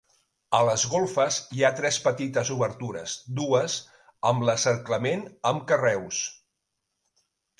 [0.59, 3.75] A les golfes hi ha tres petites obertures, dues
[4.31, 6.23] amb l'encerclament amb carreus.